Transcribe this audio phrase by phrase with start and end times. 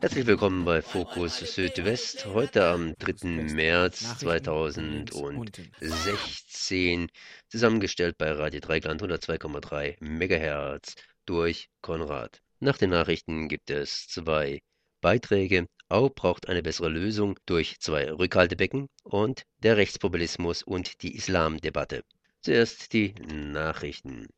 [0.00, 2.24] Herzlich willkommen bei Fokus Südwest.
[2.24, 3.52] Heute am 3.
[3.52, 7.10] März 2016.
[7.48, 10.94] Zusammengestellt bei Radio Dreigland 102,3 MHz
[11.26, 12.40] durch Konrad.
[12.60, 14.62] Nach den Nachrichten gibt es zwei
[15.02, 15.66] Beiträge.
[15.90, 22.04] Au braucht eine bessere Lösung durch zwei Rückhaltebecken und der Rechtspopulismus und die Islamdebatte.
[22.40, 24.28] Zuerst die Nachrichten.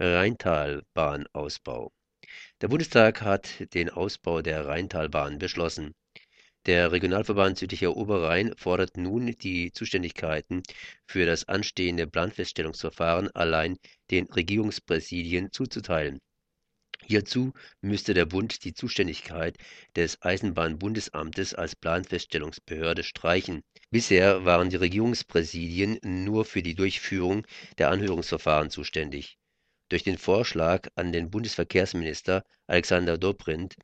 [0.00, 1.92] Rheintalbahnausbau.
[2.60, 5.94] Der Bundestag hat den Ausbau der Rheintalbahn beschlossen.
[6.66, 10.62] Der Regionalverband Südlicher Oberrhein fordert nun die Zuständigkeiten
[11.06, 13.78] für das anstehende Planfeststellungsverfahren allein
[14.12, 16.20] den Regierungspräsidien zuzuteilen.
[17.04, 19.56] Hierzu müsste der Bund die Zuständigkeit
[19.96, 23.62] des Eisenbahnbundesamtes als Planfeststellungsbehörde streichen.
[23.90, 27.44] Bisher waren die Regierungspräsidien nur für die Durchführung
[27.78, 29.36] der Anhörungsverfahren zuständig.
[29.92, 33.74] Durch den Vorschlag an den Bundesverkehrsminister Alexander Dobrindt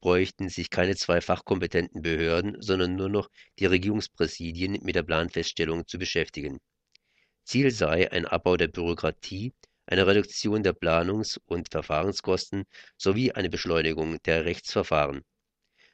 [0.00, 3.28] bräuchten sich keine zwei fachkompetenten Behörden, sondern nur noch
[3.58, 6.58] die Regierungspräsidien mit der Planfeststellung zu beschäftigen.
[7.44, 9.52] Ziel sei ein Abbau der Bürokratie,
[9.84, 12.64] eine Reduktion der Planungs- und Verfahrenskosten
[12.96, 15.20] sowie eine Beschleunigung der Rechtsverfahren.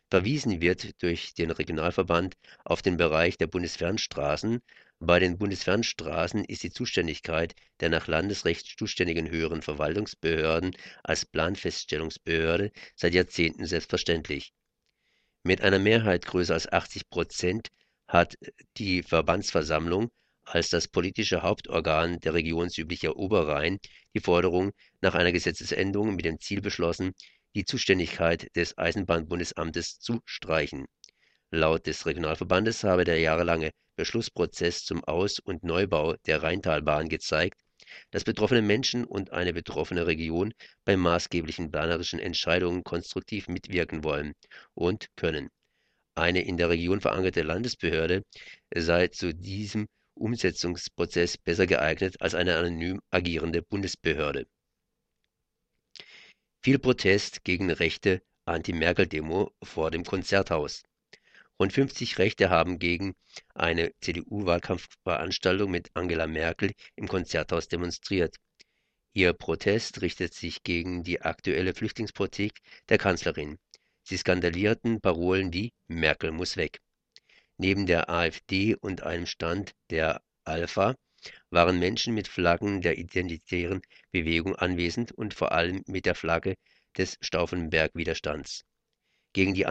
[0.08, 4.60] Verwiesen wird durch den Regionalverband auf den Bereich der Bundesfernstraßen
[5.00, 13.14] bei den Bundesfernstraßen ist die Zuständigkeit der nach Landesrecht zuständigen höheren Verwaltungsbehörden als Planfeststellungsbehörde seit
[13.14, 14.52] Jahrzehnten selbstverständlich.
[15.44, 17.68] Mit einer Mehrheit größer als 80 Prozent
[18.08, 18.36] hat
[18.76, 20.10] die Verbandsversammlung
[20.44, 23.78] als das politische Hauptorgan der regionsüblicher Oberrhein
[24.14, 27.12] die Forderung nach einer Gesetzesänderung mit dem Ziel beschlossen,
[27.54, 30.86] die Zuständigkeit des Eisenbahnbundesamtes zu streichen.
[31.50, 37.60] Laut des Regionalverbandes habe der jahrelange Beschlussprozess zum Aus- und Neubau der Rheintalbahn gezeigt,
[38.12, 40.54] dass betroffene Menschen und eine betroffene Region
[40.84, 44.34] bei maßgeblichen planerischen Entscheidungen konstruktiv mitwirken wollen
[44.74, 45.50] und können.
[46.14, 48.22] Eine in der Region verankerte Landesbehörde
[48.72, 54.46] sei zu diesem Umsetzungsprozess besser geeignet als eine anonym agierende Bundesbehörde.
[56.62, 60.84] Viel Protest gegen rechte Anti-Merkel-Demo vor dem Konzerthaus.
[61.60, 63.16] Rund 50 Rechte haben gegen
[63.52, 68.36] eine CDU-Wahlkampfveranstaltung mit Angela Merkel im Konzerthaus demonstriert.
[69.12, 73.58] Ihr Protest richtet sich gegen die aktuelle Flüchtlingspolitik der Kanzlerin.
[74.04, 76.78] Sie skandalierten Parolen wie Merkel muss weg.
[77.56, 80.94] Neben der AfD und einem Stand der Alpha
[81.50, 83.82] waren Menschen mit Flaggen der identitären
[84.12, 86.54] Bewegung anwesend und vor allem mit der Flagge
[86.96, 88.64] des Stauffenberg-Widerstands.
[89.32, 89.66] Gegen die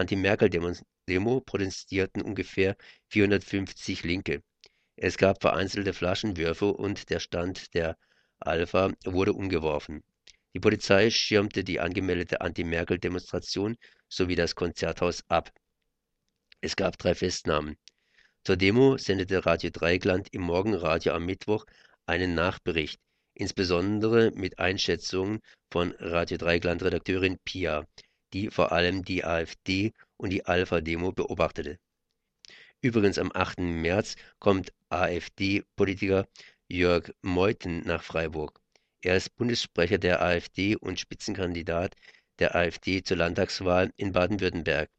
[1.08, 2.76] Anti-Merkel-Demo protestierten ungefähr
[3.12, 4.44] 450 Linke.
[4.98, 7.98] Es gab vereinzelte Flaschenwürfe und der Stand der
[8.40, 10.04] Alpha wurde umgeworfen.
[10.54, 13.78] Die Polizei schirmte die angemeldete Anti-Merkel-Demonstration
[14.10, 15.50] sowie das Konzerthaus ab.
[16.60, 17.78] Es gab drei Festnahmen.
[18.44, 21.66] Zur Demo sendete Radio Dreigland im Morgenradio am Mittwoch
[22.06, 23.00] einen Nachbericht,
[23.34, 25.40] insbesondere mit Einschätzungen
[25.72, 27.86] von Radio Dreigland-Redakteurin Pia,
[28.34, 31.80] die vor allem die AfD und die Alpha-Demo beobachtete.
[32.82, 33.60] Übrigens am 8.
[33.60, 36.28] März kommt AfD-Politiker
[36.68, 38.60] Jörg Meuthen nach Freiburg.
[39.02, 41.96] Er ist Bundessprecher der AfD und Spitzenkandidat
[42.40, 44.90] der AfD zur Landtagswahl in Baden-Württemberg.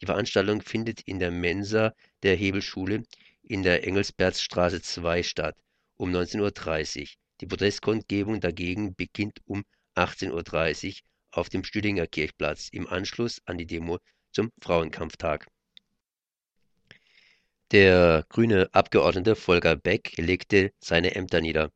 [0.00, 3.02] Die Veranstaltung findet in der Mensa der Hebelschule
[3.42, 5.56] in der Engelsbertstraße 2 statt,
[5.96, 7.08] um 19.30 Uhr.
[7.40, 10.94] Die Protestkundgebung dagegen beginnt um 18.30 Uhr
[11.32, 13.98] auf dem Stühlinger Kirchplatz im Anschluss an die Demo
[14.36, 15.46] zum Frauenkampftag.
[17.70, 21.72] Der grüne Abgeordnete Volker Beck legte seine Ämter nieder.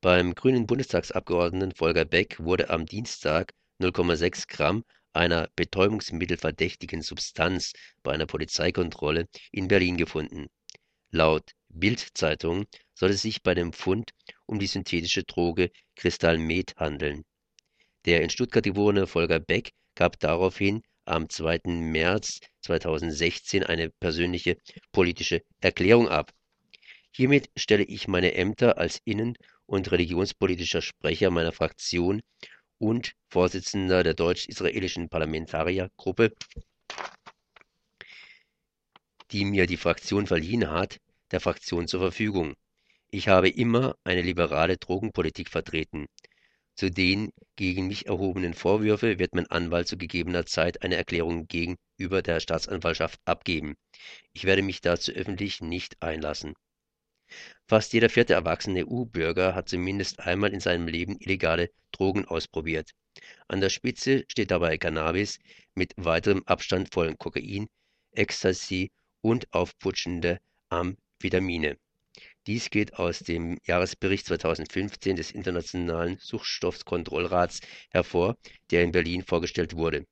[0.00, 4.82] Beim grünen Bundestagsabgeordneten Volker Beck wurde am Dienstag 0,6 Gramm
[5.12, 10.46] einer betäubungsmittelverdächtigen Substanz bei einer Polizeikontrolle in Berlin gefunden.
[11.10, 12.64] Laut Bild-Zeitung
[12.94, 14.12] soll es sich bei dem Fund
[14.46, 17.26] um die synthetische Droge Kristallmet handeln.
[18.06, 21.60] Der in Stuttgart geborene Volker Beck gab daraufhin am 2.
[21.64, 24.56] März 2016 eine persönliche
[24.92, 26.32] politische Erklärung ab.
[27.14, 32.22] Hiermit stelle ich meine Ämter als innen- und religionspolitischer Sprecher meiner Fraktion
[32.78, 36.32] und Vorsitzender der deutsch-israelischen Parlamentariergruppe,
[39.30, 40.98] die mir die Fraktion verliehen hat,
[41.30, 42.54] der Fraktion zur Verfügung.
[43.10, 46.06] Ich habe immer eine liberale Drogenpolitik vertreten.
[46.74, 52.22] Zu den gegen mich erhobenen Vorwürfe wird mein Anwalt zu gegebener Zeit eine Erklärung gegenüber
[52.22, 53.76] der Staatsanwaltschaft abgeben.
[54.32, 56.54] Ich werde mich dazu öffentlich nicht einlassen.
[57.66, 62.90] Fast jeder vierte erwachsene EU-Bürger hat zumindest einmal in seinem Leben illegale Drogen ausprobiert.
[63.48, 65.38] An der Spitze steht dabei Cannabis
[65.74, 67.68] mit weiterem Abstand vollen Kokain,
[68.12, 68.90] Ecstasy
[69.20, 71.78] und aufputschende Amphetamine.
[72.46, 77.60] Dies geht aus dem Jahresbericht 2015 des Internationalen Suchtstoffkontrollrats
[77.90, 78.36] hervor,
[78.70, 80.06] der in Berlin vorgestellt wurde.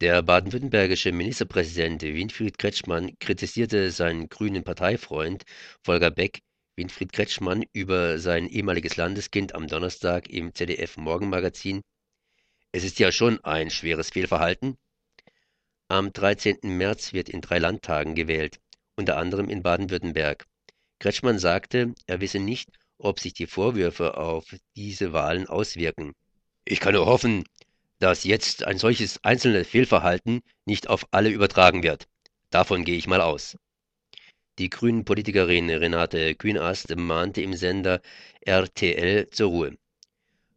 [0.00, 5.44] Der baden-württembergische Ministerpräsident Winfried Kretschmann kritisierte seinen grünen Parteifreund
[5.82, 6.40] Volker Beck
[6.76, 11.82] Winfried Kretschmann über sein ehemaliges Landeskind am Donnerstag im ZDF-Morgenmagazin.
[12.72, 14.76] Es ist ja schon ein schweres Fehlverhalten.
[15.88, 16.58] Am 13.
[16.62, 18.60] März wird in drei Landtagen gewählt,
[18.96, 20.44] unter anderem in Baden-Württemberg.
[20.98, 26.14] Kretschmann sagte, er wisse nicht, ob sich die Vorwürfe auf diese Wahlen auswirken.
[26.64, 27.44] Ich kann nur hoffen,
[27.98, 32.08] dass jetzt ein solches einzelnes Fehlverhalten nicht auf alle übertragen wird.
[32.50, 33.56] Davon gehe ich mal aus.
[34.58, 38.00] Die Grünen-Politikerin Renate Kühnast mahnte im Sender
[38.40, 39.78] RTL zur Ruhe.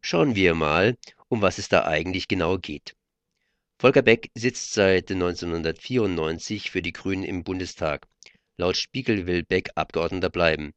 [0.01, 0.97] Schauen wir mal,
[1.29, 2.95] um was es da eigentlich genau geht.
[3.77, 8.07] Volker Beck sitzt seit 1994 für die Grünen im Bundestag.
[8.57, 10.73] Laut Spiegel will Beck Abgeordneter bleiben.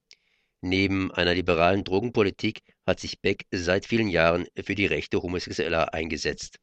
[0.60, 6.58] Neben einer liberalen Drogenpolitik hat sich Beck seit vielen Jahren für die Rechte Homosexueller eingesetzt.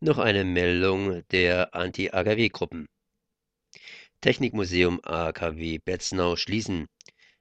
[0.00, 2.88] Noch eine Meldung der Anti-AKW-Gruppen.
[4.20, 6.88] Technikmuseum AKW Betznau schließen.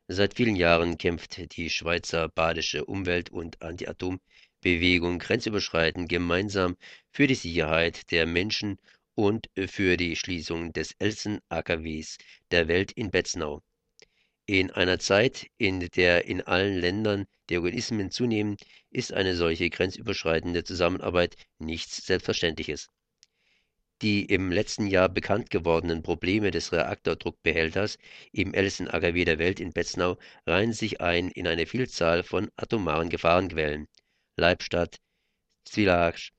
[0.07, 6.75] Seit vielen Jahren kämpft die Schweizer Badische Umwelt- und Anti-Atom-Bewegung grenzüberschreitend gemeinsam
[7.11, 8.77] für die Sicherheit der Menschen
[9.21, 12.17] und für die Schließung des ältesten AKWs
[12.49, 13.61] der Welt in Betznau.
[14.47, 18.57] In einer Zeit, in der in allen Ländern die Organismen zunehmen,
[18.89, 22.87] ist eine solche grenzüberschreitende Zusammenarbeit nichts Selbstverständliches.
[24.01, 27.99] Die im letzten Jahr bekannt gewordenen Probleme des Reaktordruckbehälters
[28.31, 33.09] im ältesten AKW der Welt in Betznau reihen sich ein in eine Vielzahl von atomaren
[33.09, 33.87] Gefahrenquellen
[34.35, 34.97] Leibstadt,
[35.67, 36.31] Svilaj,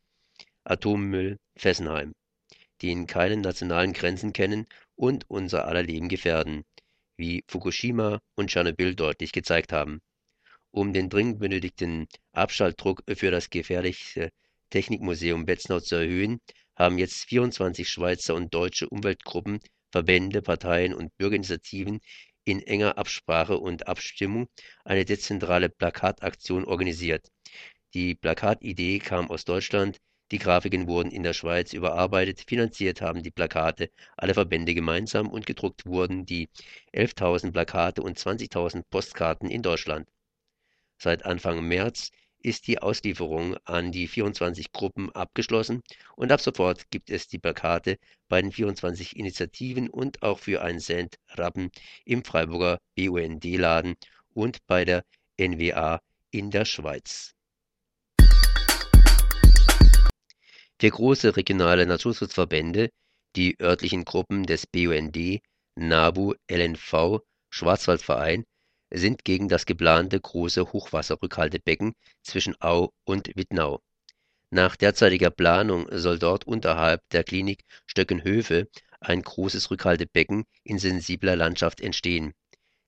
[0.65, 2.13] Atommüll, Fessenheim
[2.83, 6.65] die keine nationalen Grenzen kennen und unser aller Leben gefährden,
[7.17, 10.01] wie Fukushima und Tschernobyl deutlich gezeigt haben.
[10.71, 14.31] Um den dringend benötigten Abschaltdruck für das gefährliche
[14.71, 16.41] Technikmuseum Betznau zu erhöhen,
[16.77, 19.61] haben jetzt 24 Schweizer und deutsche Umweltgruppen,
[19.93, 22.01] Verbände, Parteien und Bürgerinitiativen
[22.45, 24.49] in enger Absprache und Abstimmung
[24.85, 27.29] eine dezentrale Plakataktion organisiert.
[27.95, 29.99] Die Plakatidee kam aus Deutschland,
[30.33, 35.45] die Grafiken wurden in der Schweiz überarbeitet, finanziert haben die Plakate alle Verbände gemeinsam und
[35.45, 36.49] gedruckt wurden die
[36.95, 40.09] 11.000 Plakate und 20.000 Postkarten in Deutschland.
[40.97, 45.83] Seit Anfang März ist die Auslieferung an die 24 Gruppen abgeschlossen
[46.17, 47.99] und ab sofort gibt es die Plakate
[48.29, 51.71] bei den 24 Initiativen und auch für einen Cent Rappen
[52.07, 53.97] im Freiburger BUND-Laden
[54.33, 55.05] und bei der
[55.39, 56.01] NWA
[56.31, 57.35] in der Schweiz.
[60.83, 62.91] Vier große regionale Naturschutzverbände,
[63.37, 65.41] die örtlichen Gruppen des BUND,
[65.77, 67.21] NABU, LNV,
[67.51, 68.45] Schwarzwaldverein,
[68.93, 71.93] sind gegen das geplante große Hochwasserrückhaltebecken
[72.25, 73.81] zwischen Au und Wittnau.
[74.51, 78.67] Nach derzeitiger Planung soll dort unterhalb der Klinik Stöckenhöfe
[78.99, 82.33] ein großes Rückhaltebecken in sensibler Landschaft entstehen.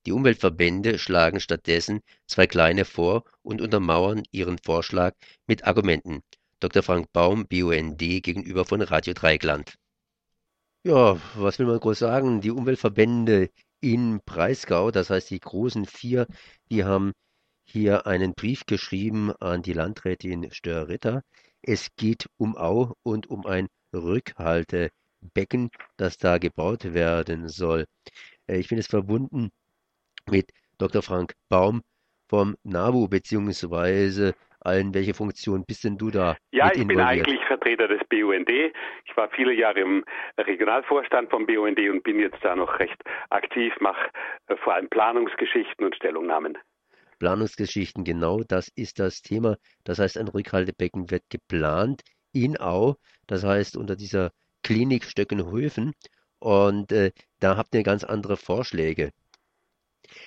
[0.04, 5.14] Die Umweltverbände schlagen stattdessen zwei kleine vor und untermauern ihren Vorschlag
[5.46, 6.24] mit Argumenten
[6.64, 6.82] Dr.
[6.82, 9.74] Frank Baum, BUND, gegenüber von Radio Dreigland.
[10.82, 12.40] Ja, was will man groß sagen?
[12.40, 13.50] Die Umweltverbände
[13.82, 16.26] in Breisgau, das heißt die großen vier,
[16.70, 17.12] die haben
[17.66, 21.20] hier einen Brief geschrieben an die Landrätin Störritter.
[21.60, 25.68] Es geht um Au und um ein Rückhaltebecken,
[25.98, 27.84] das da gebaut werden soll.
[28.46, 29.50] Äh, ich bin es verbunden
[30.30, 31.02] mit Dr.
[31.02, 31.82] Frank Baum
[32.26, 34.94] vom NABU beziehungsweise allen.
[34.94, 36.36] Welche Funktion bist denn du da?
[36.52, 38.48] Ja, ich bin eigentlich Vertreter des BUND.
[38.48, 40.04] Ich war viele Jahre im
[40.38, 44.10] Regionalvorstand vom BUND und bin jetzt da noch recht aktiv, mache
[44.48, 46.58] äh, vor allem Planungsgeschichten und Stellungnahmen.
[47.18, 49.56] Planungsgeschichten, genau das ist das Thema.
[49.84, 52.02] Das heißt, ein Rückhaltebecken wird geplant
[52.32, 54.30] in Au, das heißt unter dieser
[54.62, 55.92] Klinik Stöckenhöfen.
[56.40, 59.12] Und äh, da habt ihr ganz andere Vorschläge.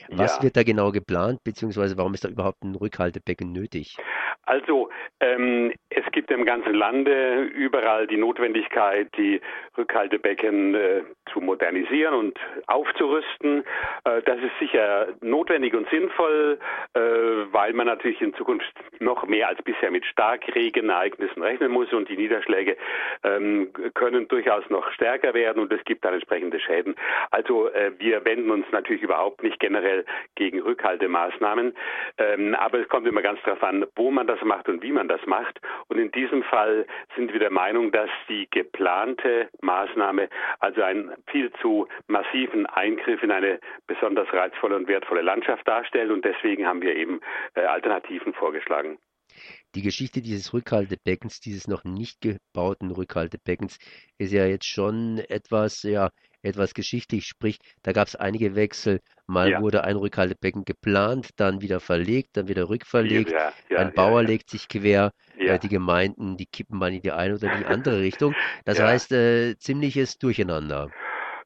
[0.09, 0.43] Was ja.
[0.43, 3.97] wird da genau geplant, beziehungsweise warum ist da überhaupt ein Rückhaltebecken nötig?
[4.45, 4.89] Also
[5.19, 9.41] ähm, es gibt im ganzen Lande überall die Notwendigkeit, die
[9.77, 11.01] Rückhaltebecken äh,
[11.31, 13.63] zu modernisieren und aufzurüsten.
[14.05, 16.59] Äh, das ist sicher notwendig und sinnvoll,
[16.93, 22.09] äh, weil man natürlich in Zukunft noch mehr als bisher mit Starkregenereignissen rechnen muss und
[22.09, 22.77] die Niederschläge
[23.23, 26.95] ähm, können durchaus noch stärker werden und es gibt dann entsprechende Schäden.
[27.31, 31.75] Also äh, wir wenden uns natürlich überhaupt nicht generell gegen Rückhaltemaßnahmen,
[32.17, 34.91] ähm, aber es kommt immer ganz darauf an, wo man das das macht und wie
[34.91, 35.59] man das macht.
[35.87, 40.29] Und in diesem Fall sind wir der Meinung, dass die geplante Maßnahme
[40.59, 46.11] also einen viel zu massiven Eingriff in eine besonders reizvolle und wertvolle Landschaft darstellt.
[46.11, 47.19] Und deswegen haben wir eben
[47.55, 48.97] äh, Alternativen vorgeschlagen.
[49.75, 53.77] Die Geschichte dieses Rückhaltebeckens, dieses noch nicht gebauten Rückhaltebeckens,
[54.17, 56.09] ist ja jetzt schon etwas, ja,
[56.41, 57.25] etwas geschichtlich.
[57.25, 58.99] Sprich, da gab es einige Wechsel.
[59.25, 59.61] Mal ja.
[59.61, 63.31] wurde ein Rückhaltebecken geplant, dann wieder verlegt, dann wieder rückverlegt.
[63.31, 65.11] Ja, ja, ein Bauer legt sich quer.
[65.37, 68.33] Äh, die Gemeinden, die kippen mal in die eine oder die andere Richtung.
[68.65, 70.89] Das heißt, äh, ziemliches Durcheinander.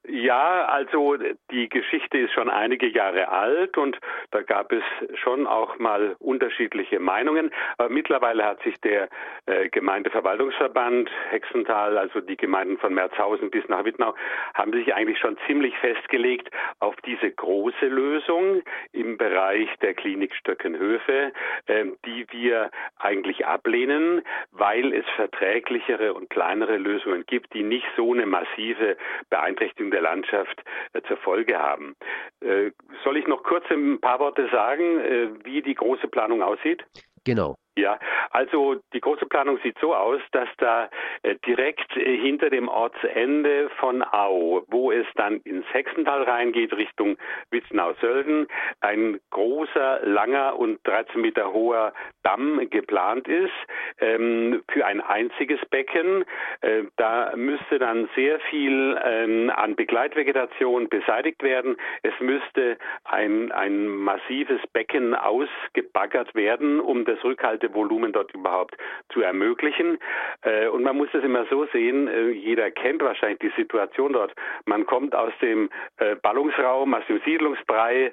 [0.08, 1.15] Ja, also
[1.51, 4.00] die Geschichte ist schon einige Jahre alt und
[4.31, 7.51] da gab es schon auch mal unterschiedliche Meinungen.
[7.77, 9.10] Aber mittlerweile hat sich der
[9.46, 14.15] äh, Gemeindeverwaltungsverband Hexental, also die Gemeinden von Merzhausen bis nach Wittnau,
[14.55, 21.31] haben sich eigentlich schon ziemlich festgelegt auf diese große Lösung im Bereich der Klinik Stöckenhöfe,
[21.67, 28.13] äh, die wir eigentlich ablehnen, weil es verträglichere und kleinere Lösungen gibt, die nicht so
[28.13, 28.98] eine massive
[29.29, 31.96] Beeinträchtigung der Landschaft äh, zur Folge haben.
[32.42, 32.72] Äh,
[33.04, 36.84] soll ich noch kurz ein paar Worte sagen, äh, wie die große Planung aussieht?
[37.24, 37.56] Genau.
[37.78, 37.98] Ja,
[38.32, 40.90] also die große Planung sieht so aus, dass da
[41.24, 47.16] äh, direkt äh, hinter dem Ortsende von Au, wo es dann ins Hexental reingeht, Richtung
[47.50, 48.48] Witznau-Sölden,
[48.82, 53.54] ein großer, langer und 13 Meter hoher Damm geplant ist
[54.00, 56.25] ähm, für ein einziges Becken.
[56.60, 61.78] Äh, da müsste dann sehr viel ähm, an Begleitvegetation beseitigt werden.
[62.04, 68.75] Es müsste ein, ein massives Becken ausgebaggert werden, um das Rückhalt Volumen dort überhaupt
[69.10, 69.98] zu ermöglichen.
[70.44, 74.34] Äh, und man muss das immer so sehen, äh, jeder kennt wahrscheinlich die Situation dort.
[74.65, 78.12] Man kommt aus dem äh, Ballungsraum, aus dem Siedlungsbrei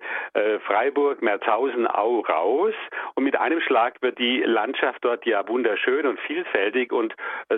[0.66, 2.74] Freiburg, Merzhausen, Au raus
[3.14, 7.14] und mit einem Schlag wird die Landschaft dort ja wunderschön und vielfältig und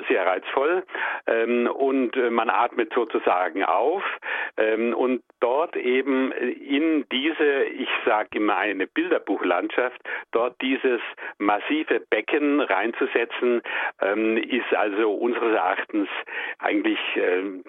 [0.08, 0.84] sehr reizvoll
[1.26, 4.02] ähm, und man atmet sozusagen auf
[4.56, 10.00] ähm, und dort eben in diese, ich sage immer eine Bilderbuchlandschaft,
[10.32, 11.00] dort dieses
[11.38, 13.62] massive tiefe Becken reinzusetzen,
[14.00, 16.08] ähm, ist also unseres Erachtens
[16.58, 17.64] eigentlich ähm,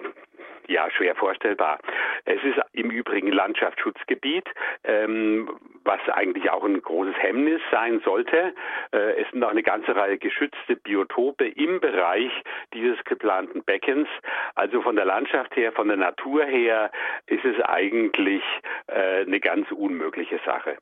[0.68, 1.78] ja schwer vorstellbar.
[2.24, 4.48] Es ist im Übrigen Landschaftsschutzgebiet,
[4.84, 5.48] ähm,
[5.84, 8.54] was eigentlich auch ein großes Hemmnis sein sollte.
[8.92, 12.30] Äh, es sind auch eine ganze Reihe geschützte Biotope im Bereich
[12.74, 14.08] dieses geplanten Beckens.
[14.54, 16.90] Also von der Landschaft her, von der Natur her
[17.26, 18.42] ist es eigentlich
[18.86, 20.76] äh, eine ganz unmögliche Sache.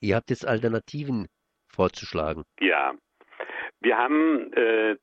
[0.00, 1.28] Ihr habt jetzt Alternativen
[1.74, 2.44] vorzuschlagen.
[2.60, 2.94] Ja.
[3.80, 4.96] Wir haben äh,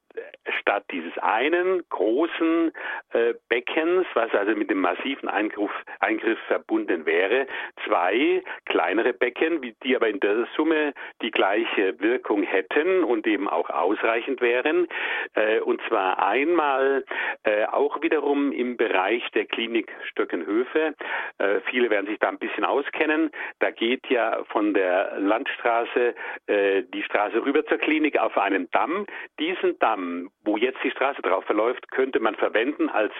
[0.60, 2.72] statt dieses einen großen
[3.14, 7.48] äh, Beckens, was also mit dem massiven Eingriff, Eingriff verbunden wäre,
[7.86, 13.70] zwei kleinere Becken, die aber in der Summe die gleiche Wirkung hätten und eben auch
[13.70, 14.88] ausreichend wären.
[15.36, 17.04] Äh, und zwar einmal
[17.44, 20.96] äh, auch wiederum im Bereich der Klinik Stöckenhöfe.
[21.38, 23.32] Äh, viele werden sich da ein bisschen auskennen.
[23.60, 26.16] Da geht ja von der Landstraße
[26.48, 29.06] äh, die Straße rüber zur Klinik auf einen Damm.
[29.40, 29.99] Diesen Damm
[30.44, 33.14] wo jetzt die Straße drauf verläuft, könnte man verwenden als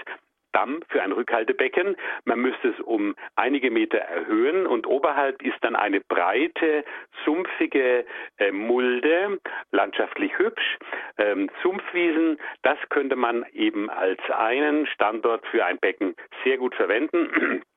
[0.52, 1.96] Damm für ein Rückhaltebecken.
[2.26, 6.84] Man müsste es um einige Meter erhöhen und oberhalb ist dann eine breite,
[7.24, 8.06] sumpfige
[8.38, 9.40] äh, Mulde,
[9.72, 10.78] landschaftlich hübsch.
[11.18, 17.62] Ähm, Sumpfwiesen, das könnte man eben als einen Standort für ein Becken sehr gut verwenden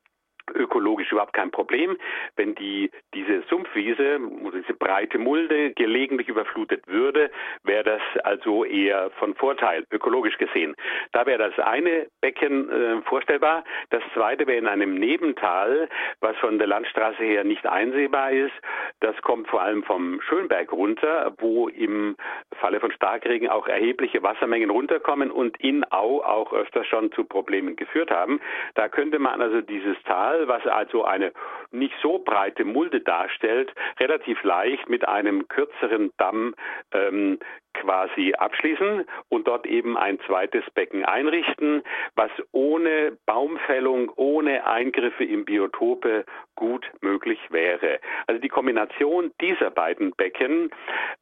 [0.54, 1.96] ökologisch überhaupt kein Problem.
[2.36, 4.18] Wenn die, diese Sumpfwiese,
[4.54, 7.30] diese breite Mulde gelegentlich überflutet würde,
[7.64, 10.74] wäre das also eher von Vorteil, ökologisch gesehen.
[11.12, 13.64] Da wäre das eine Becken äh, vorstellbar.
[13.90, 15.88] Das zweite wäre in einem Nebental,
[16.20, 18.52] was von der Landstraße her nicht einsehbar ist.
[19.00, 22.16] Das kommt vor allem vom Schönberg runter, wo im
[22.60, 27.76] Falle von Starkregen auch erhebliche Wassermengen runterkommen und in Au auch öfter schon zu Problemen
[27.76, 28.40] geführt haben.
[28.74, 31.32] Da könnte man also dieses Tal was also eine
[31.72, 36.54] nicht so breite Mulde darstellt, relativ leicht mit einem kürzeren Damm
[36.92, 37.38] ähm,
[37.74, 41.82] quasi abschließen und dort eben ein zweites Becken einrichten,
[42.14, 46.24] was ohne Baumfällung, ohne Eingriffe in Biotope
[46.54, 47.98] gut möglich wäre.
[48.26, 50.70] Also die Kombination dieser beiden Becken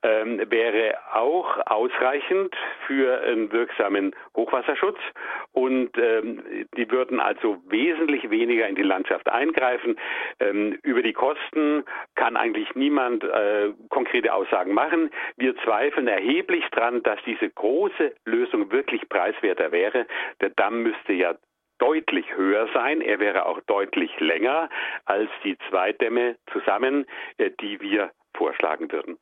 [0.03, 2.55] ähm, wäre auch ausreichend
[2.87, 4.99] für einen wirksamen Hochwasserschutz
[5.53, 9.97] und ähm, die würden also wesentlich weniger in die Landschaft eingreifen.
[10.41, 15.11] Ähm, über die Kosten kann eigentlich niemand äh, konkrete Aussagen machen.
[15.37, 20.07] Wir zweifeln erheblich dran, dass diese große Lösung wirklich preiswerter wäre.
[20.41, 21.37] Der Damm müsste ja
[21.79, 23.01] deutlich höher sein.
[23.01, 24.69] Er wäre auch deutlich länger
[25.05, 27.07] als die zwei Dämme zusammen,
[27.39, 29.19] äh, die wir vorschlagen würden.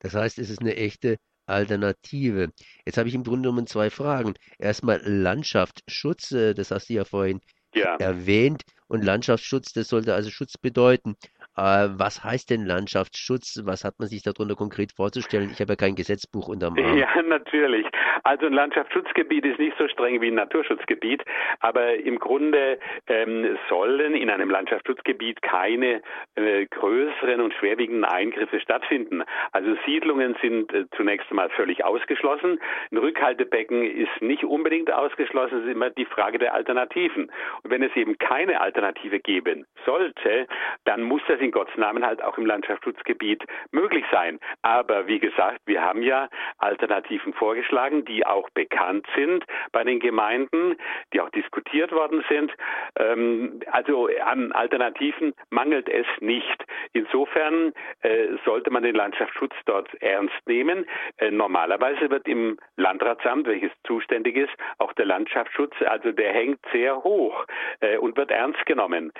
[0.00, 2.50] Das heißt, es ist eine echte Alternative.
[2.84, 4.34] Jetzt habe ich im Grunde genommen zwei Fragen.
[4.58, 7.40] Erstmal Landschaftsschutz, äh, das hast du ja vorhin
[7.74, 7.96] ja.
[7.96, 8.62] erwähnt.
[8.86, 11.16] Und Landschaftsschutz, das sollte also Schutz bedeuten.
[11.56, 13.62] Äh, was heißt denn Landschaftsschutz?
[13.64, 15.50] Was hat man sich darunter konkret vorzustellen?
[15.52, 16.98] Ich habe ja kein Gesetzbuch unterm Arm.
[16.98, 17.86] Ja, natürlich.
[18.24, 21.22] Also ein Landschaftsschutzgebiet ist nicht so streng wie ein Naturschutzgebiet,
[21.60, 26.00] aber im Grunde ähm, sollen in einem Landschaftsschutzgebiet keine
[26.34, 29.22] äh, größeren und schwerwiegenden Eingriffe stattfinden.
[29.52, 32.58] Also Siedlungen sind äh, zunächst einmal völlig ausgeschlossen.
[32.90, 35.58] Ein Rückhaltebecken ist nicht unbedingt ausgeschlossen.
[35.58, 37.30] Es ist immer die Frage der Alternativen.
[37.62, 40.46] Und wenn es eben keine Alternative geben sollte,
[40.84, 44.40] dann muss das in Gottes Namen halt auch im Landschaftsschutzgebiet möglich sein.
[44.62, 50.76] Aber wie gesagt, wir haben ja Alternativen vorgeschlagen, die auch bekannt sind bei den Gemeinden,
[51.12, 52.52] die auch diskutiert worden sind.
[52.98, 56.64] Ähm, also an Alternativen mangelt es nicht.
[56.92, 57.72] Insofern
[58.02, 60.86] äh, sollte man den Landschaftsschutz dort ernst nehmen.
[61.18, 67.02] Äh, normalerweise wird im Landratsamt, welches zuständig ist, auch der Landschaftsschutz, also der hängt sehr
[67.02, 67.44] hoch
[67.80, 69.12] äh, und wird ernst genommen.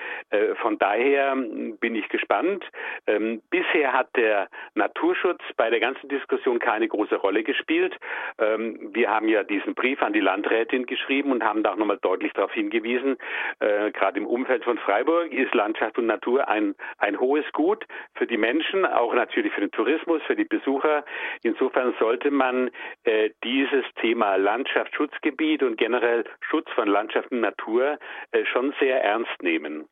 [0.60, 2.64] Von daher bin ich gespannt.
[3.08, 7.96] Ähm, bisher hat der Naturschutz bei der ganzen Diskussion keine große Rolle gespielt.
[8.38, 11.98] Ähm, wir haben ja diesen Brief an die Landrätin geschrieben und haben da auch nochmal
[12.02, 13.16] deutlich darauf hingewiesen,
[13.58, 18.28] äh, gerade im Umfeld von Freiburg ist Landschaft und Natur ein, ein hohes Gut für
[18.28, 21.04] die Menschen, auch natürlich für den Tourismus, für die Besucher.
[21.42, 22.70] Insofern sollte man
[23.02, 27.98] äh, dieses Thema Landschaftsschutzgebiet und generell Schutz von Landschaft und Natur
[28.30, 29.88] äh, schon sehr ernst nehmen.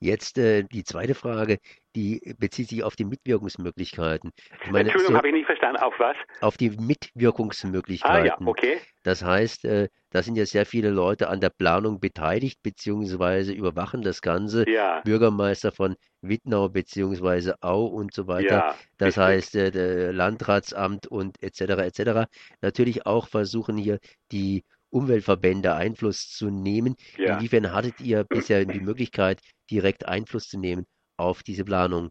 [0.00, 1.58] Jetzt äh, die zweite Frage,
[1.96, 4.30] die bezieht sich auf die Mitwirkungsmöglichkeiten.
[4.64, 5.78] Ich meine, Entschuldigung, so, habe ich nicht verstanden.
[5.78, 6.16] Auf was?
[6.40, 8.30] Auf die Mitwirkungsmöglichkeiten.
[8.30, 8.78] Ah ja, okay.
[9.02, 14.02] Das heißt, äh, da sind ja sehr viele Leute an der Planung beteiligt, beziehungsweise überwachen
[14.02, 14.68] das Ganze.
[14.70, 15.00] Ja.
[15.00, 18.56] Bürgermeister von Wittnau, beziehungsweise Au und so weiter.
[18.56, 21.60] Ja, das heißt, äh, Landratsamt und etc.
[21.60, 22.28] etc.
[22.60, 23.98] Natürlich auch versuchen hier
[24.30, 26.96] die Umweltverbände Einfluss zu nehmen.
[27.16, 27.34] Ja.
[27.34, 32.10] Inwiefern hattet ihr bisher die Möglichkeit, direkt Einfluss zu nehmen auf diese Planung?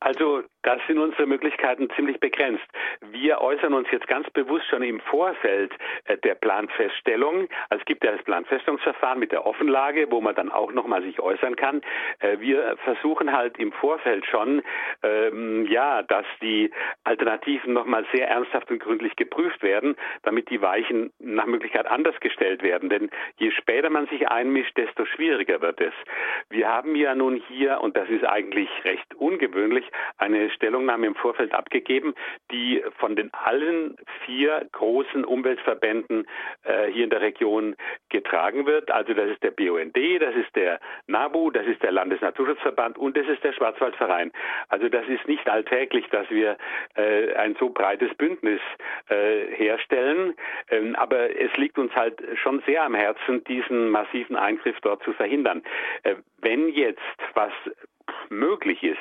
[0.00, 2.64] Also da sind unsere Möglichkeiten ziemlich begrenzt.
[3.10, 5.72] Wir äußern uns jetzt ganz bewusst schon im Vorfeld
[6.04, 7.48] äh, der Planfeststellung.
[7.68, 11.18] Also es gibt ja das Planfeststellungsverfahren mit der Offenlage, wo man dann auch nochmal sich
[11.20, 11.82] äußern kann.
[12.20, 14.62] Äh, wir versuchen halt im Vorfeld schon,
[15.02, 16.70] ähm, ja, dass die
[17.04, 22.62] Alternativen nochmal sehr ernsthaft und gründlich geprüft werden, damit die Weichen nach Möglichkeit anders gestellt
[22.62, 22.88] werden.
[22.88, 25.94] Denn je später man sich einmischt, desto schwieriger wird es.
[26.50, 29.84] Wir haben ja nun hier, und das ist eigentlich recht ungewöhnlich,
[30.18, 32.14] eine Stellungnahme im Vorfeld abgegeben,
[32.50, 36.26] die von den allen vier großen Umweltverbänden
[36.64, 37.76] äh, hier in der Region
[38.08, 38.90] getragen wird.
[38.90, 43.26] Also das ist der BUND, das ist der NABU, das ist der Landesnaturschutzverband und das
[43.26, 44.32] ist der Schwarzwaldverein.
[44.68, 46.56] Also das ist nicht alltäglich, dass wir
[46.94, 48.60] äh, ein so breites Bündnis
[49.08, 50.34] äh, herstellen.
[50.70, 55.12] Ähm, aber es liegt uns halt schon sehr am Herzen, diesen massiven Eingriff dort zu
[55.12, 55.62] verhindern.
[56.02, 57.00] Äh, wenn jetzt
[57.34, 57.52] was
[58.28, 58.98] möglich ist,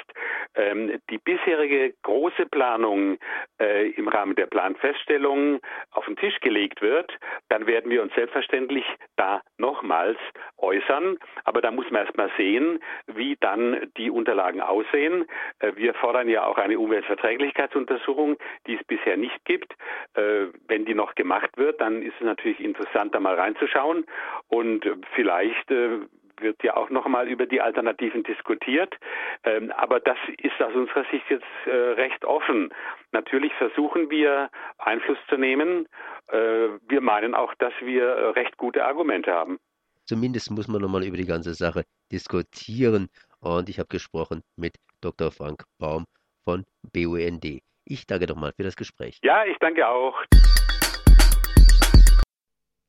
[0.56, 3.17] ähm, die bisherige große Planung
[3.60, 5.60] äh, im Rahmen der Planfeststellung
[5.91, 7.12] auf den Tisch gelegt wird,
[7.50, 10.17] dann werden wir uns selbstverständlich da nochmals
[10.58, 11.17] äußern.
[11.43, 15.26] Aber da muss man erst mal sehen, wie dann die Unterlagen aussehen.
[15.60, 19.74] Äh, wir fordern ja auch eine Umweltverträglichkeitsuntersuchung, die es bisher nicht gibt.
[20.15, 24.06] Äh, wenn die noch gemacht wird, dann ist es natürlich interessant, da mal reinzuschauen
[24.50, 26.00] und vielleicht äh,
[26.41, 28.95] wird ja auch noch mal über die Alternativen diskutiert.
[29.43, 32.73] Ähm, aber das ist aus unserer Sicht jetzt äh, recht offen.
[33.12, 35.88] Natürlich versuchen wir Einfluss zu nehmen.
[36.27, 39.60] Äh, wir meinen auch, dass wir äh, recht gute Argumente haben.
[40.06, 43.10] Zumindest muss man noch mal über die ganze Sache diskutieren.
[43.39, 45.32] Und ich habe gesprochen mit Dr.
[45.32, 46.06] Frank Baum
[46.43, 47.62] von BUND.
[47.86, 49.19] Ich danke doch mal für das Gespräch.
[49.23, 50.15] Ja, ich danke auch.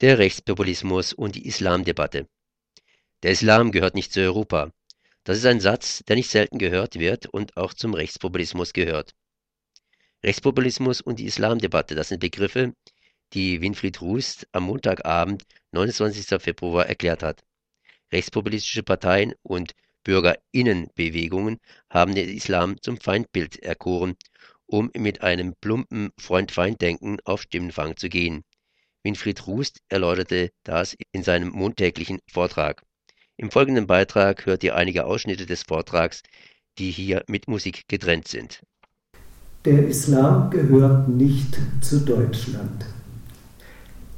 [0.01, 2.27] Der Rechtspopulismus und die Islamdebatte.
[3.23, 4.73] Der Islam gehört nicht zu Europa.
[5.23, 9.15] Das ist ein Satz, der nicht selten gehört wird und auch zum Rechtspopulismus gehört.
[10.25, 12.75] Rechtspopulismus und die Islamdebatte, das sind Begriffe,
[13.33, 16.43] die Winfried Rust am Montagabend, 29.
[16.43, 17.45] Februar, erklärt hat.
[18.13, 21.59] Rechtspopulistische Parteien und Bürgerinnenbewegungen
[21.91, 24.17] haben den Islam zum Feindbild erkoren,
[24.67, 28.43] um mit einem plumpen Freund-Feind-Denken auf Stimmenfang zu gehen.
[29.05, 32.83] Winfried Rust erläuterte das in seinem montäglichen Vortrag.
[33.43, 36.23] Im folgenden Beitrag hört ihr einige Ausschnitte des Vortrags,
[36.79, 38.63] die hier mit Musik getrennt sind.
[39.65, 42.87] Der Islam gehört nicht zu Deutschland.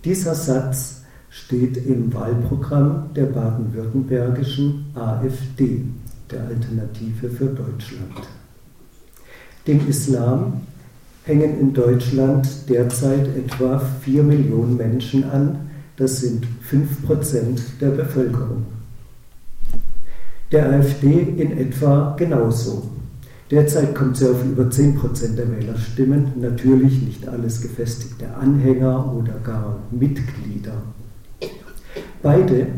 [0.05, 5.87] Dieser Satz steht im Wahlprogramm der baden-württembergischen AfD,
[6.31, 8.29] der Alternative für Deutschland.
[9.67, 10.67] Dem Islam
[11.25, 18.67] hängen in Deutschland derzeit etwa 4 Millionen Menschen an, das sind 5% der Bevölkerung.
[20.55, 22.89] Der AfD in etwa genauso.
[23.51, 29.81] Derzeit kommt sie auf über 10% der Wählerstimmen, natürlich nicht alles gefestigte Anhänger oder gar
[29.91, 30.81] Mitglieder.
[32.23, 32.69] Beide,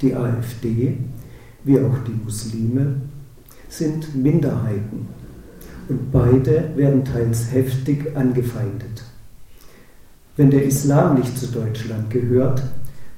[0.00, 0.96] die AfD
[1.64, 2.94] wie auch die Muslime,
[3.68, 5.06] sind Minderheiten
[5.90, 9.04] und beide werden teils heftig angefeindet.
[10.38, 12.62] Wenn der Islam nicht zu Deutschland gehört,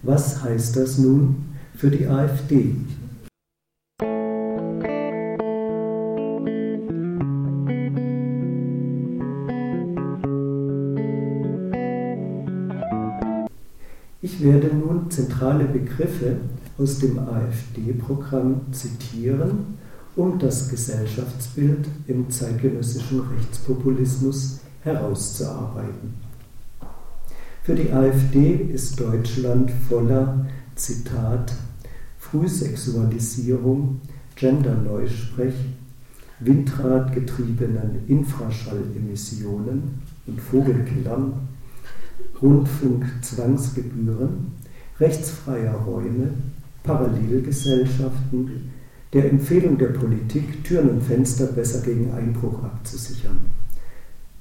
[0.03, 1.45] was heißt das nun
[1.77, 2.75] für die AfD?
[14.25, 16.39] Ich werde nun zentrale Begriffe
[16.79, 19.77] aus dem AfD-Programm zitieren,
[20.17, 26.15] um das Gesellschaftsbild im zeitgenössischen Rechtspopulismus herauszuarbeiten.
[27.65, 31.53] Für die AfD ist Deutschland voller, Zitat,
[32.19, 34.01] Frühsexualisierung,
[34.37, 35.55] Genderneusprech,
[36.41, 41.54] windradgetriebenen Infraschallemissionen und Vogelkillern
[42.45, 44.53] Rundfunkzwangsgebühren,
[45.01, 46.29] rechtsfreier Räume,
[46.83, 48.71] Parallelgesellschaften,
[49.15, 53.41] der Empfehlung der Politik, Türen und Fenster besser gegen Einbruch abzusichern.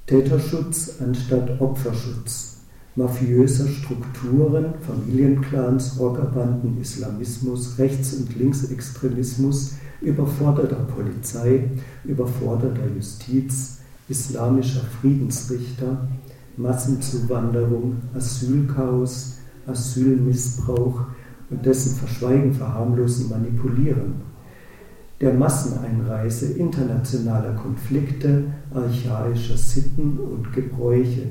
[0.06, 2.58] Täterschutz anstatt Opferschutz,
[2.94, 11.70] mafiöser Strukturen, Familienclans, Rockerbanden, Islamismus, Rechts- und Linksextremismus, überforderter Polizei,
[12.04, 16.06] überforderter Justiz, islamischer Friedensrichter,
[16.56, 21.00] Massenzuwanderung, Asylchaos, Asylmissbrauch
[21.50, 24.22] und dessen Verschweigen, Verharmlosen, Manipulieren,
[25.20, 31.28] der Masseneinreise internationaler Konflikte, archaischer Sitten und Gebräuche,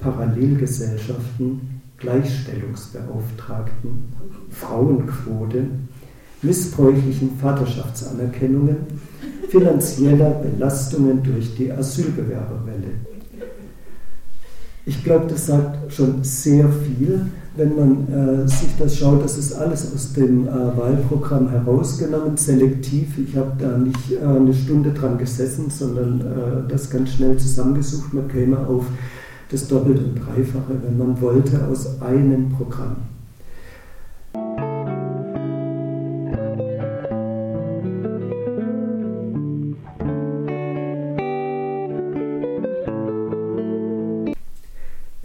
[0.00, 4.12] Parallelgesellschaften, Gleichstellungsbeauftragten,
[4.50, 5.66] Frauenquote,
[6.42, 8.76] missbräuchlichen Vaterschaftsanerkennungen,
[9.48, 13.17] finanzieller Belastungen durch die Asylbewerberwelle
[14.88, 19.22] ich glaube, das sagt schon sehr viel, wenn man äh, sich das schaut.
[19.22, 23.18] Das ist alles aus dem äh, Wahlprogramm herausgenommen, selektiv.
[23.18, 28.14] Ich habe da nicht äh, eine Stunde dran gesessen, sondern äh, das ganz schnell zusammengesucht.
[28.14, 28.86] Man käme auf
[29.50, 32.96] das Doppelte und Dreifache, wenn man wollte, aus einem Programm.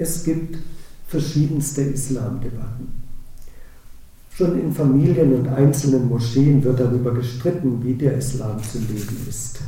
[0.04, 0.58] Es gibt
[1.08, 2.90] verschiedenste Islamdebatten.
[4.36, 9.62] Schon in Familien und einzelnen Moscheen wird darüber gestritten, wie der Islam zu leben ist.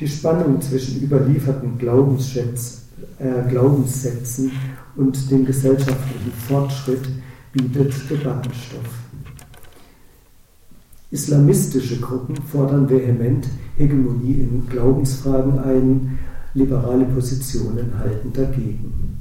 [0.00, 1.78] Die Spannung zwischen überlieferten
[3.18, 4.52] äh, Glaubenssätzen
[4.96, 7.06] und dem gesellschaftlichen Fortschritt
[7.52, 8.88] bietet Debattenstoff.
[11.10, 16.18] Islamistische Gruppen fordern vehement Hegemonie in Glaubensfragen ein
[16.54, 19.18] liberale Positionen halten dagegen.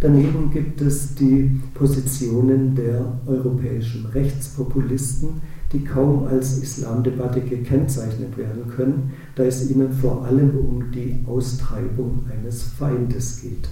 [0.00, 5.40] Daneben gibt es die Positionen der europäischen Rechtspopulisten,
[5.72, 12.24] die kaum als Islamdebatte gekennzeichnet werden können, da es ihnen vor allem um die Austreibung
[12.30, 13.68] eines Feindes geht.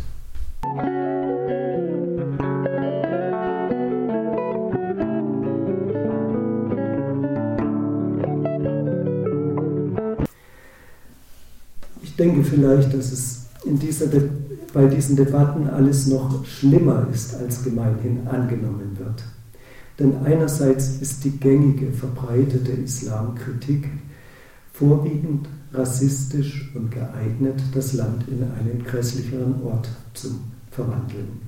[12.22, 14.06] Denke vielleicht, dass es in dieser
[14.72, 19.22] bei diesen Debatten alles noch schlimmer ist, als gemeinhin angenommen wird.
[19.98, 23.88] Denn einerseits ist die gängige, verbreitete Islamkritik
[24.72, 30.28] vorwiegend rassistisch und geeignet, das Land in einen grässlicheren Ort zu
[30.70, 31.42] verwandeln.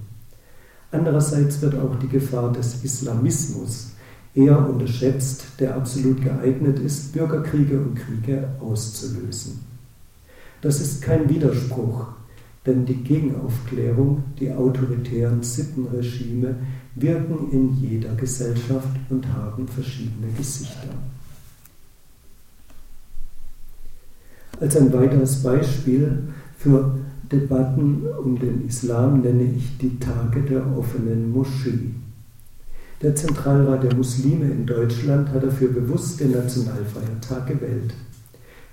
[0.90, 3.92] Andererseits wird auch die Gefahr des Islamismus
[4.34, 9.73] eher unterschätzt, der absolut geeignet ist, Bürgerkriege und Kriege auszulösen.
[10.64, 12.06] Das ist kein Widerspruch,
[12.64, 16.54] denn die Gegenaufklärung, die autoritären Sittenregime
[16.94, 20.88] wirken in jeder Gesellschaft und haben verschiedene Gesichter.
[24.58, 26.98] Als ein weiteres Beispiel für
[27.30, 31.90] Debatten um den Islam nenne ich die Tage der offenen Moschee.
[33.02, 37.92] Der Zentralrat der Muslime in Deutschland hat dafür bewusst den Nationalfeiertag gewählt.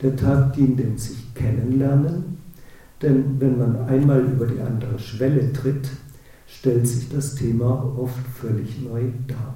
[0.01, 2.37] Der Tag dient dem sich kennenlernen,
[3.03, 5.87] denn wenn man einmal über die andere Schwelle tritt,
[6.47, 9.55] stellt sich das Thema oft völlig neu dar.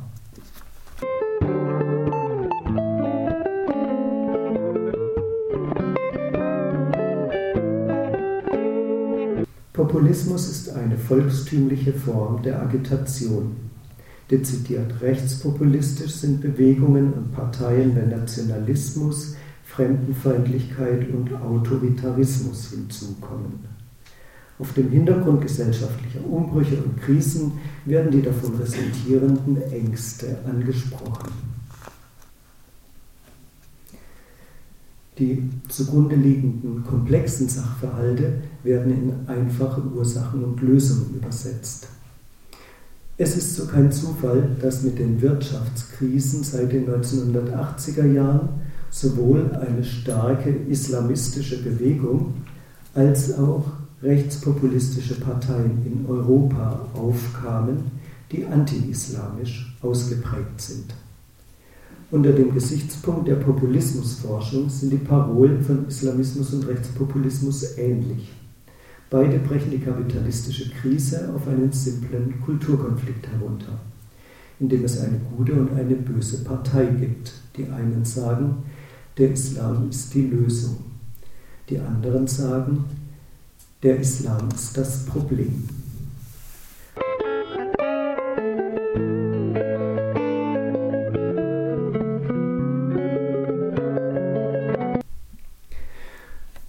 [9.74, 13.56] Populismus ist eine volkstümliche Form der Agitation.
[14.30, 19.36] Dezidiert rechtspopulistisch sind Bewegungen und Parteien, wenn Nationalismus,
[19.76, 23.60] Fremdenfeindlichkeit und Autoritarismus hinzukommen.
[24.58, 31.30] Auf dem Hintergrund gesellschaftlicher Umbrüche und Krisen werden die davon resultierenden Ängste angesprochen.
[35.18, 41.88] Die zugrunde liegenden komplexen Sachverhalte werden in einfache Ursachen und Lösungen übersetzt.
[43.18, 48.50] Es ist so kein Zufall, dass mit den Wirtschaftskrisen seit den 1980er Jahren
[48.96, 52.34] sowohl eine starke islamistische Bewegung
[52.94, 53.66] als auch
[54.02, 57.92] rechtspopulistische Parteien in Europa aufkamen,
[58.32, 60.94] die anti-islamisch ausgeprägt sind.
[62.10, 68.32] Unter dem Gesichtspunkt der Populismusforschung sind die Parolen von Islamismus und Rechtspopulismus ähnlich.
[69.10, 73.78] Beide brechen die kapitalistische Krise auf einen simplen Kulturkonflikt herunter,
[74.62, 77.34] indem es eine gute und eine böse Partei gibt.
[77.58, 78.64] Die einen sagen,
[79.18, 80.78] der Islam ist die Lösung.
[81.70, 82.86] Die anderen sagen,
[83.82, 85.68] der Islam ist das Problem.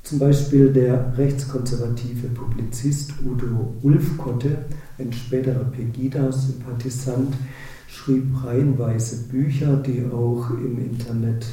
[0.02, 4.64] Zum Beispiel der rechtskonservative Publizist Udo Ulfkotte,
[4.98, 7.34] ein späterer Pegida-Sympathisant,
[7.88, 11.44] schrieb reihenweise Bücher, die auch im Internet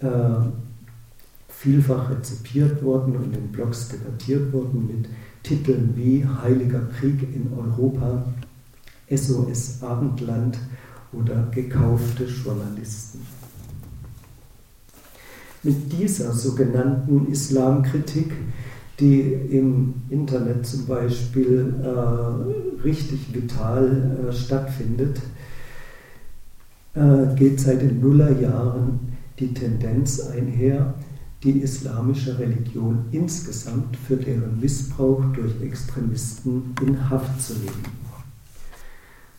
[0.00, 0.06] äh,
[1.48, 5.08] vielfach rezipiert wurden und in Blogs debattiert wurden mit
[5.42, 8.24] Titeln wie Heiliger Krieg in Europa,
[9.08, 10.58] SOS Abendland
[11.12, 13.20] oder Gekaufte Journalisten.
[15.62, 18.32] Mit dieser sogenannten Islamkritik,
[19.00, 25.20] die im Internet zum Beispiel äh, richtig vital äh, stattfindet,
[26.94, 30.94] äh, geht seit den Nullerjahren die Tendenz einher,
[31.42, 38.06] die islamische Religion insgesamt für deren Missbrauch durch Extremisten in Haft zu nehmen.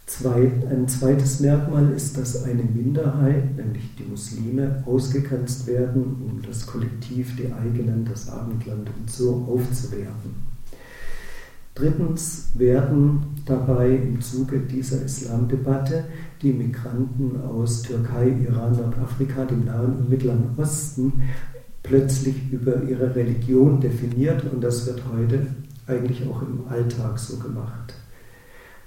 [0.05, 6.65] Zwei, ein zweites Merkmal ist, dass eine Minderheit, nämlich die Muslime, ausgegrenzt werden, um das
[6.65, 10.56] Kollektiv, die eigenen, das Abendland und so aufzuwerten.
[11.77, 16.05] Drittens werden dabei im Zuge dieser Islamdebatte
[16.41, 21.21] die Migranten aus Türkei, Iran, Nordafrika, dem Nahen und Mittleren Osten
[21.83, 25.45] plötzlich über ihre Religion definiert und das wird heute
[25.85, 27.93] eigentlich auch im Alltag so gemacht.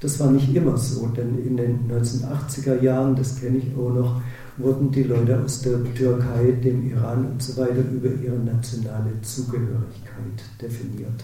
[0.00, 4.20] Das war nicht immer so, denn in den 1980er Jahren, das kenne ich auch noch,
[4.57, 10.42] wurden die Leute aus der Türkei, dem Iran und so weiter über ihre nationale Zugehörigkeit
[10.61, 11.22] definiert.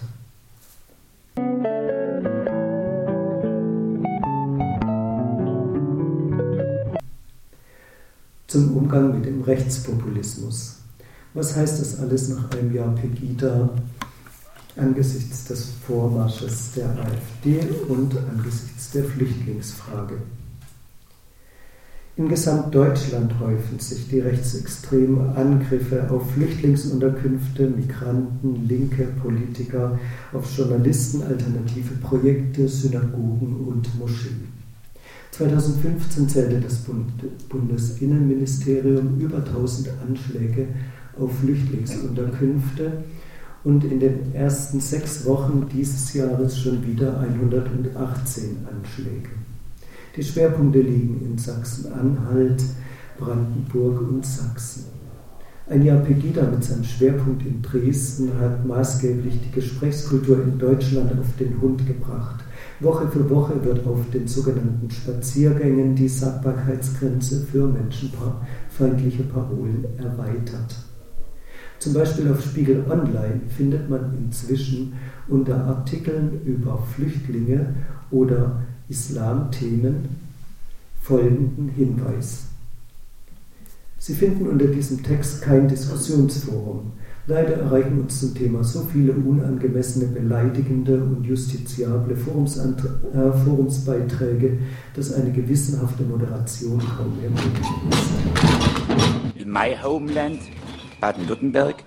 [8.47, 10.77] Zum Umgang mit dem Rechtspopulismus.
[11.33, 13.69] Was heißt das alles nach einem Jahr Pegida
[14.77, 20.17] angesichts des Vormarsches der AfD und angesichts der Flüchtlingsfrage?
[22.17, 29.99] In Gesamtdeutschland häufen sich die rechtsextremen Angriffe auf Flüchtlingsunterkünfte, Migranten, linke Politiker,
[30.33, 34.47] auf Journalisten, alternative Projekte, Synagogen und Moscheen.
[35.29, 36.87] 2015 zählte das
[37.49, 40.69] Bundesinnenministerium über 1000 Anschläge
[41.19, 43.03] auf Flüchtlingsunterkünfte
[43.63, 49.29] und in den ersten sechs Wochen dieses Jahres schon wieder 118 Anschläge.
[50.17, 52.63] Die Schwerpunkte liegen in Sachsen-Anhalt,
[53.19, 54.85] Brandenburg und Sachsen.
[55.69, 61.35] Ein Jahr Pegida mit seinem Schwerpunkt in Dresden hat maßgeblich die Gesprächskultur in Deutschland auf
[61.39, 62.43] den Hund gebracht.
[62.79, 70.77] Woche für Woche wird auf den sogenannten Spaziergängen die Sagbarkeitsgrenze für menschenfeindliche Parolen erweitert.
[71.77, 74.93] Zum Beispiel auf Spiegel Online findet man inzwischen
[75.27, 77.75] unter Artikeln über Flüchtlinge
[78.09, 80.09] oder Islamthemen
[81.01, 82.45] folgenden Hinweis.
[83.97, 86.91] Sie finden unter diesem Text kein Diskussionsforum.
[87.29, 94.59] Leider erreichen uns zum Thema so viele unangemessene, beleidigende und justiziable äh, Forumsbeiträge,
[94.95, 99.41] dass eine gewissenhafte Moderation kaum mehr möglich ist.
[99.41, 100.39] In my homeland,
[101.01, 101.83] Baden-Württemberg,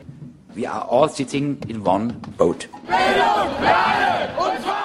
[0.54, 2.68] we are all sitting in one boat.
[2.86, 4.79] Bildung,